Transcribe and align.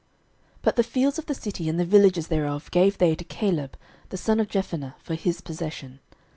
06:021:012 0.01 0.07
But 0.63 0.75
the 0.77 0.83
fields 0.83 1.19
of 1.19 1.25
the 1.27 1.35
city, 1.35 1.69
and 1.69 1.79
the 1.79 1.85
villages 1.85 2.27
thereof, 2.27 2.71
gave 2.71 2.97
they 2.97 3.13
to 3.13 3.23
Caleb 3.23 3.77
the 4.09 4.17
son 4.17 4.39
of 4.39 4.47
Jephunneh 4.47 4.95
for 5.03 5.13
his 5.13 5.41
possession. 5.41 5.99